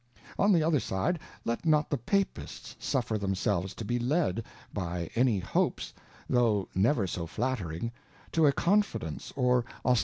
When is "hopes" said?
5.37-5.93